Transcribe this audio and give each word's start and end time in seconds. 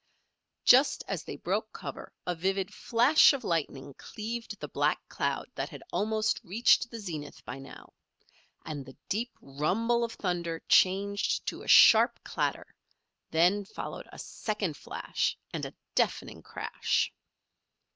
Just 0.65 1.03
as 1.07 1.23
they 1.25 1.35
broke 1.35 1.71
cover 1.73 2.11
a 2.25 2.33
vivid 2.33 2.73
flash 2.73 3.33
of 3.33 3.43
lightning 3.43 3.93
cleaved 3.99 4.59
the 4.59 4.67
black 4.67 4.99
cloud 5.09 5.51
that 5.53 5.69
had 5.69 5.83
almost 5.91 6.41
reached 6.43 6.89
the 6.89 6.99
zenith 6.99 7.45
by 7.45 7.59
now, 7.59 7.93
and 8.65 8.83
the 8.83 8.97
deep 9.09 9.37
rumble 9.41 10.03
of 10.03 10.13
thunder 10.13 10.59
changed 10.67 11.45
to 11.45 11.61
a 11.61 11.67
sharp 11.67 12.19
chatter; 12.27 12.73
then 13.29 13.63
followed 13.63 14.07
a 14.11 14.17
second 14.17 14.75
flash 14.75 15.37
and 15.53 15.65
a 15.65 15.75
deafening 15.93 16.41
crash. 16.41 17.13